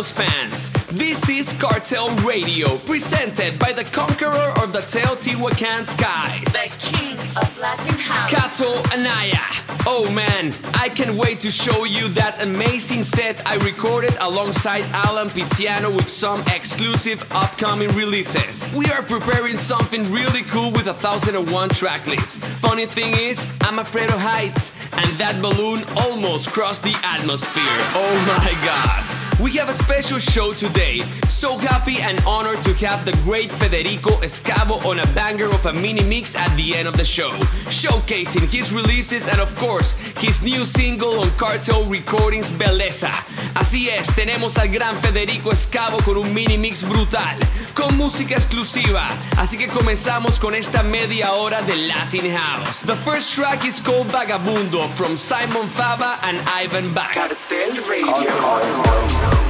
House 0.00 0.12
fans. 0.12 0.72
This 0.86 1.28
is 1.28 1.52
Cartel 1.60 2.08
Radio, 2.24 2.78
presented 2.78 3.58
by 3.58 3.74
the 3.74 3.84
conqueror 3.84 4.50
of 4.62 4.72
the 4.72 4.78
Teotihuacan 4.78 5.86
skies. 5.86 6.42
The 6.44 6.72
king 6.78 7.18
of 7.36 7.58
Latin 7.58 7.98
House. 7.98 8.30
Cato 8.30 8.72
Anaya. 8.94 9.44
Oh 9.84 10.10
man, 10.10 10.54
I 10.72 10.88
can't 10.88 11.16
wait 11.18 11.40
to 11.40 11.50
show 11.50 11.84
you 11.84 12.08
that 12.20 12.42
amazing 12.42 13.04
set 13.04 13.46
I 13.46 13.56
recorded 13.56 14.16
alongside 14.20 14.84
Alan 14.94 15.28
Pisciano 15.28 15.94
with 15.94 16.08
some 16.08 16.40
exclusive 16.46 17.20
upcoming 17.32 17.90
releases. 17.94 18.64
We 18.72 18.86
are 18.86 19.02
preparing 19.02 19.58
something 19.58 20.10
really 20.10 20.44
cool 20.44 20.72
with 20.72 20.86
a 20.86 20.94
1001 20.94 21.68
track 21.70 22.06
list. 22.06 22.42
Funny 22.64 22.86
thing 22.86 23.12
is, 23.18 23.46
I'm 23.60 23.78
afraid 23.78 24.08
of 24.08 24.18
heights, 24.18 24.72
and 24.94 25.18
that 25.18 25.42
balloon 25.42 25.84
almost 25.98 26.48
crossed 26.48 26.84
the 26.84 26.96
atmosphere. 27.04 27.84
Oh 27.92 28.14
my 28.26 28.64
god. 28.64 29.09
We 29.40 29.52
have 29.52 29.70
a 29.70 29.74
special 29.74 30.18
show 30.18 30.52
today. 30.52 31.00
So 31.40 31.56
happy 31.56 32.02
and 32.02 32.20
honored 32.26 32.62
to 32.64 32.74
have 32.84 33.06
the 33.06 33.12
great 33.24 33.50
Federico 33.50 34.10
Scavo 34.28 34.84
on 34.84 34.98
a 34.98 35.06
banger 35.14 35.46
of 35.46 35.64
a 35.64 35.72
mini 35.72 36.02
mix 36.02 36.36
at 36.36 36.54
the 36.54 36.76
end 36.76 36.86
of 36.86 36.98
the 36.98 37.04
show, 37.06 37.30
showcasing 37.72 38.46
his 38.46 38.74
releases 38.74 39.26
and, 39.26 39.40
of 39.40 39.56
course, 39.56 39.94
his 40.18 40.42
new 40.42 40.66
single 40.66 41.18
on 41.20 41.30
Cartel 41.38 41.86
Recordings 41.86 42.52
Beleza. 42.52 43.08
Así 43.54 43.88
es, 43.88 44.14
tenemos 44.14 44.58
al 44.58 44.68
gran 44.68 44.94
Federico 45.00 45.52
Scavo 45.56 45.96
con 46.04 46.18
un 46.18 46.34
mini 46.34 46.58
mix 46.58 46.82
brutal, 46.82 47.38
con 47.72 47.96
música 47.96 48.34
exclusiva. 48.34 49.08
Así 49.38 49.56
que 49.56 49.68
comenzamos 49.68 50.38
con 50.38 50.54
esta 50.54 50.82
media 50.82 51.32
hora 51.32 51.62
de 51.62 51.74
Latin 51.88 52.34
House. 52.34 52.82
The 52.82 52.96
first 52.96 53.34
track 53.34 53.64
is 53.64 53.80
called 53.80 54.08
Vagabundo 54.08 54.86
from 54.90 55.16
Simon 55.16 55.66
Fava 55.68 56.18
and 56.22 56.36
Ivan 56.48 56.92
Bach. 56.92 57.14
Cartel 57.14 57.80
Radio. 57.88 59.49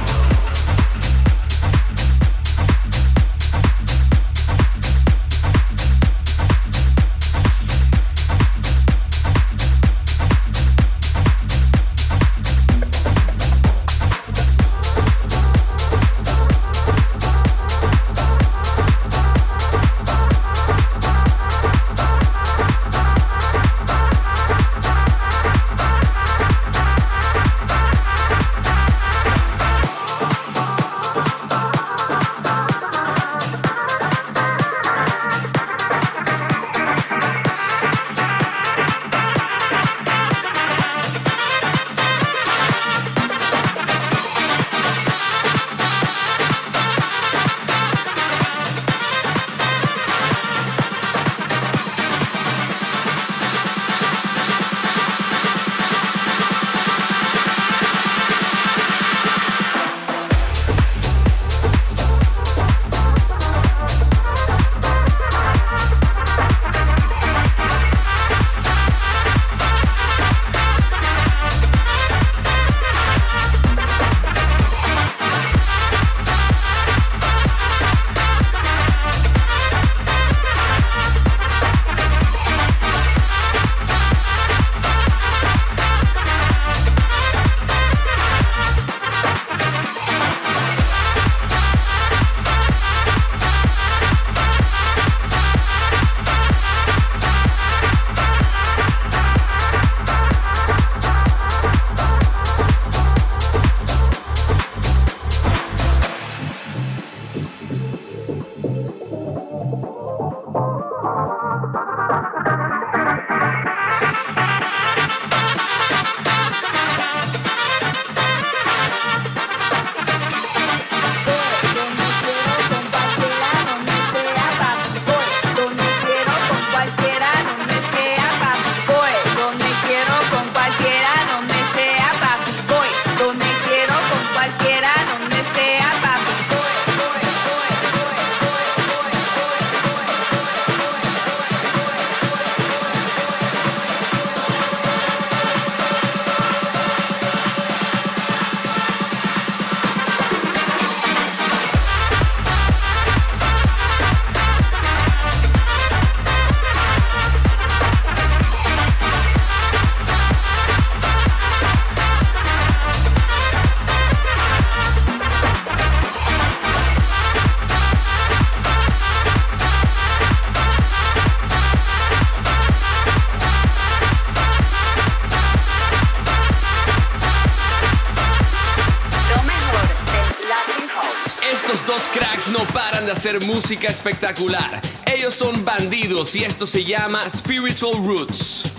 no 182.49 182.65
paran 182.73 183.05
de 183.05 183.11
hacer 183.11 183.43
música 183.45 183.87
espectacular. 183.87 184.81
Ellos 185.05 185.35
son 185.35 185.63
bandidos 185.63 186.35
y 186.35 186.43
esto 186.43 186.65
se 186.65 186.83
llama 186.83 187.21
Spiritual 187.29 187.93
Roots. 188.05 188.70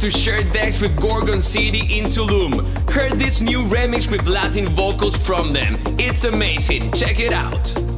To 0.00 0.10
share 0.10 0.42
decks 0.44 0.80
with 0.80 0.98
Gorgon 0.98 1.42
City 1.42 1.98
in 1.98 2.04
Tulum. 2.04 2.54
Heard 2.90 3.18
this 3.18 3.42
new 3.42 3.60
remix 3.64 4.10
with 4.10 4.26
Latin 4.26 4.66
vocals 4.68 5.14
from 5.14 5.52
them. 5.52 5.76
It's 5.98 6.24
amazing. 6.24 6.90
Check 6.92 7.20
it 7.20 7.32
out. 7.32 7.89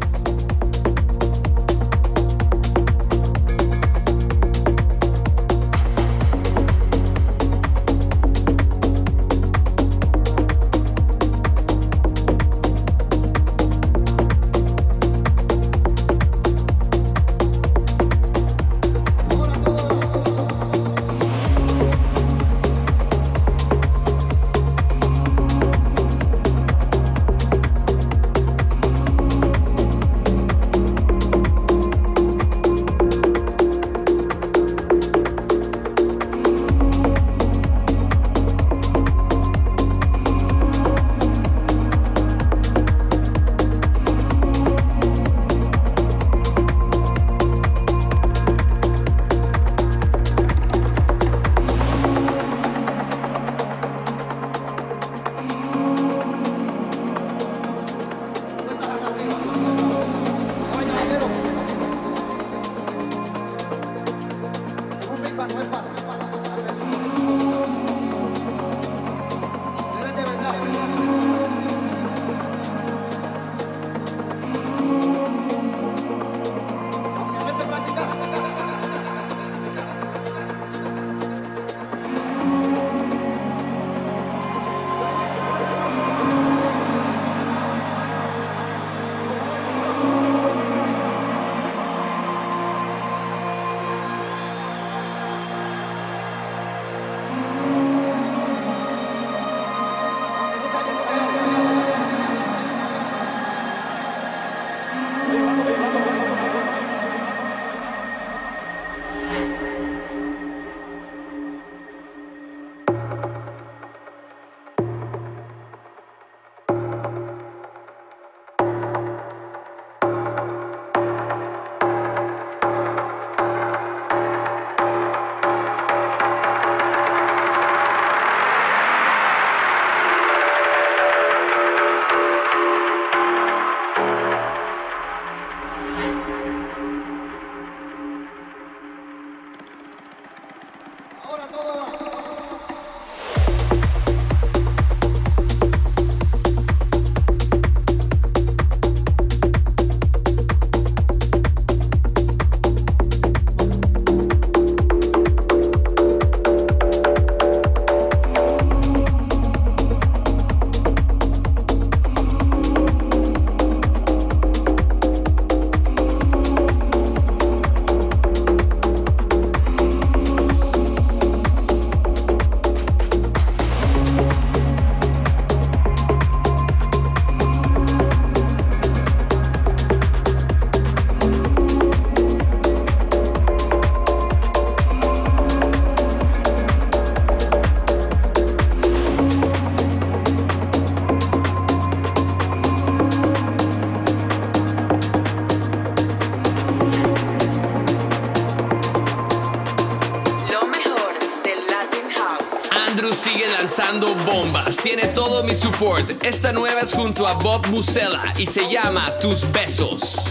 Esta 206.22 206.52
nueva 206.52 206.80
es 206.80 206.92
junto 206.92 207.26
a 207.26 207.34
Bob 207.34 207.66
Musella 207.68 208.32
y 208.38 208.46
se 208.46 208.70
llama 208.70 209.16
Tus 209.18 209.50
Besos. 209.52 210.21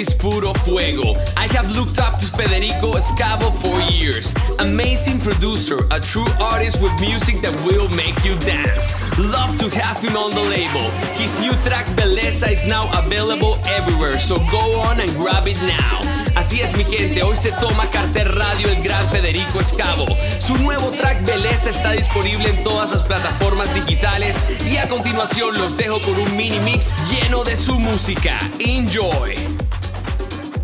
Is 0.00 0.14
puro 0.14 0.54
fuego. 0.64 1.12
I 1.36 1.46
have 1.52 1.70
looked 1.76 1.98
up 1.98 2.18
to 2.18 2.26
Federico 2.26 2.96
Escavo 2.96 3.52
for 3.52 3.78
years. 3.92 4.34
Amazing 4.58 5.20
producer, 5.20 5.78
a 5.90 6.00
true 6.00 6.26
artist 6.40 6.80
with 6.80 6.92
music 7.00 7.42
that 7.42 7.54
will 7.66 7.88
make 7.90 8.16
you 8.24 8.34
dance. 8.38 8.96
Love 9.18 9.58
to 9.58 9.68
have 9.68 10.00
him 10.00 10.16
on 10.16 10.30
the 10.30 10.40
label. 10.40 10.88
His 11.20 11.38
new 11.40 11.52
track 11.68 11.84
Beleza 11.98 12.50
is 12.50 12.64
now 12.64 12.88
available 12.98 13.58
everywhere, 13.66 14.18
so 14.18 14.38
go 14.50 14.80
on 14.80 15.00
and 15.00 15.10
grab 15.16 15.46
it 15.46 15.60
now. 15.62 16.00
Así 16.34 16.62
es 16.62 16.74
mi 16.76 16.84
gente, 16.84 17.22
hoy 17.22 17.36
se 17.36 17.52
toma 17.60 17.90
Carter 17.90 18.34
Radio 18.34 18.68
el 18.68 18.82
gran 18.82 19.06
Federico 19.10 19.60
Escavo. 19.60 20.06
Su 20.40 20.56
nuevo 20.56 20.90
track 20.92 21.26
Beleza 21.26 21.68
está 21.68 21.92
disponible 21.92 22.48
en 22.48 22.64
todas 22.64 22.90
las 22.90 23.02
plataformas 23.02 23.72
digitales 23.74 24.34
y 24.64 24.78
a 24.78 24.88
continuación 24.88 25.58
los 25.58 25.76
dejo 25.76 26.00
con 26.00 26.18
un 26.18 26.36
mini 26.36 26.58
mix 26.60 26.94
lleno 27.10 27.44
de 27.44 27.56
su 27.56 27.78
música. 27.78 28.38
Enjoy. 28.58 29.59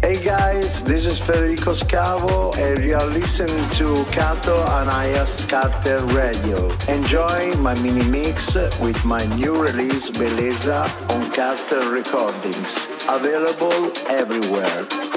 Hey 0.06 0.24
guys, 0.24 0.84
this 0.84 1.04
is 1.04 1.18
Federico 1.18 1.72
Scavo 1.72 2.56
and 2.58 2.84
you 2.84 2.94
are 2.94 3.06
listening 3.06 3.68
to 3.70 4.04
Cato 4.12 4.64
Anaya's 4.64 5.44
Cartel 5.46 6.06
Radio. 6.14 6.68
Enjoy 6.86 7.52
my 7.56 7.74
mini 7.82 8.08
mix 8.08 8.54
with 8.78 9.04
my 9.04 9.26
new 9.34 9.60
release 9.60 10.08
Beleza 10.10 10.86
on 11.10 11.28
Cartel 11.32 11.90
Recordings. 11.90 12.86
Available 13.08 13.90
everywhere. 14.08 15.15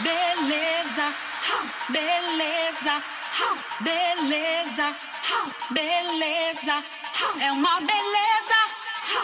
Beleza, 0.00 1.12
beleza, 1.88 3.02
beleza, 3.80 4.94
beleza. 5.70 6.84
É 7.40 7.52
uma 7.52 7.80
beleza, 7.80 8.60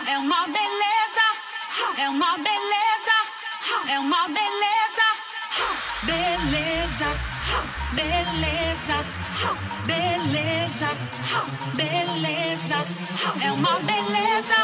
é 0.06 0.18
uma 0.18 0.46
beleza, 0.46 1.26
é 1.96 2.08
uma 2.08 2.36
beleza, 2.38 3.16
é 3.88 3.98
uma 3.98 4.28
beleza. 4.28 4.68
Beleza, 6.02 7.08
beleza, 7.94 9.04
beleza, 9.86 10.90
beleza. 11.74 12.78
É 13.40 13.52
uma 13.52 13.78
beleza, 13.80 14.56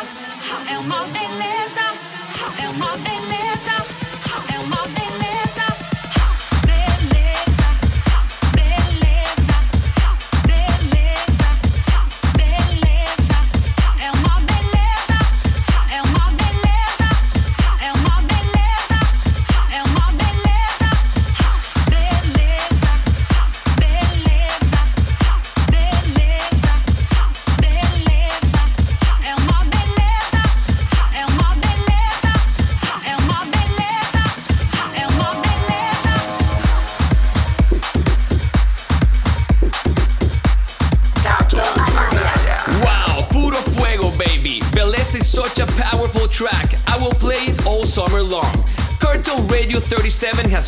é 0.70 0.78
uma 0.78 1.04
beleza, 1.06 1.86
é 2.62 2.68
uma 2.68 2.96
beleza, 2.98 3.33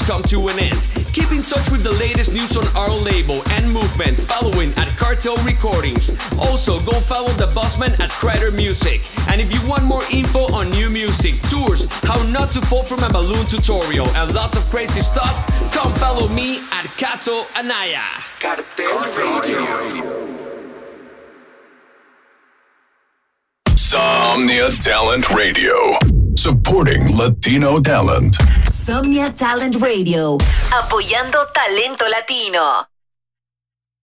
come 0.07 0.23
to 0.23 0.47
an 0.47 0.59
end. 0.61 0.81
Keep 1.13 1.33
in 1.33 1.43
touch 1.43 1.69
with 1.71 1.83
the 1.83 1.91
latest 1.93 2.33
news 2.33 2.57
on 2.57 2.65
our 2.77 2.91
label 2.91 3.43
and 3.51 3.73
movement 3.73 4.17
following 4.17 4.73
at 4.75 4.89
Cartel 4.97 5.37
Recordings. 5.45 6.11
Also, 6.39 6.79
go 6.85 7.01
follow 7.01 7.33
the 7.33 7.47
Bossman 7.49 7.99
at 7.99 8.11
Crider 8.11 8.53
Music. 8.53 9.01
And 9.29 9.41
if 9.41 9.53
you 9.53 9.69
want 9.69 9.83
more 9.83 10.03
info 10.13 10.47
on 10.53 10.71
new 10.71 10.91
music, 10.91 11.35
tours, 11.51 11.87
how 12.03 12.23
not 12.31 12.53
to 12.53 12.61
fall 12.63 12.85
from 12.85 13.03
a 13.03 13.11
balloon 13.11 13.47
tutorial, 13.47 14.07
and 14.17 14.33
lots 14.33 14.57
of 14.57 14.63
crazy 14.67 15.01
stuff, 15.01 15.35
come 15.73 15.93
follow 15.95 16.29
me 16.29 16.59
at 16.71 16.85
Cato 16.97 17.45
Anaya. 17.57 18.05
Cartel 18.39 19.01
Radio. 19.17 20.37
Somnia 23.75 24.69
Talent 24.81 25.29
Radio. 25.31 25.99
Supporting 26.37 27.03
Latino 27.17 27.81
talent. 27.81 28.37
Somnia 28.87 29.35
Talent 29.35 29.75
Radio, 29.83 30.37
apoyando 30.71 31.39
talento 31.53 32.07
latino. 32.07 32.96